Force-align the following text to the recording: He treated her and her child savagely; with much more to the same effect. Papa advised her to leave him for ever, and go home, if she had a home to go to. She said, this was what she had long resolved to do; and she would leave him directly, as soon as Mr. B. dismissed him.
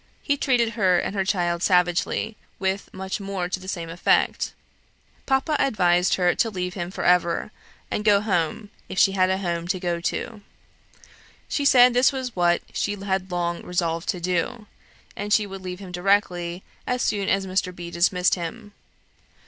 He 0.23 0.35
treated 0.35 0.69
her 0.69 0.97
and 0.97 1.13
her 1.15 1.23
child 1.23 1.61
savagely; 1.61 2.35
with 2.57 2.91
much 2.91 3.19
more 3.19 3.47
to 3.47 3.59
the 3.59 3.67
same 3.67 3.87
effect. 3.87 4.51
Papa 5.27 5.55
advised 5.59 6.15
her 6.15 6.33
to 6.33 6.49
leave 6.49 6.73
him 6.73 6.89
for 6.89 7.03
ever, 7.03 7.51
and 7.91 8.03
go 8.03 8.19
home, 8.19 8.71
if 8.89 8.97
she 8.97 9.11
had 9.11 9.29
a 9.29 9.37
home 9.37 9.67
to 9.67 9.79
go 9.79 10.01
to. 10.01 10.41
She 11.47 11.65
said, 11.65 11.93
this 11.93 12.11
was 12.11 12.35
what 12.35 12.63
she 12.73 12.95
had 12.99 13.29
long 13.29 13.61
resolved 13.61 14.09
to 14.09 14.19
do; 14.19 14.65
and 15.15 15.31
she 15.31 15.45
would 15.45 15.61
leave 15.61 15.79
him 15.79 15.91
directly, 15.91 16.63
as 16.87 17.03
soon 17.03 17.29
as 17.29 17.45
Mr. 17.45 17.71
B. 17.75 17.91
dismissed 17.91 18.33
him. 18.33 18.73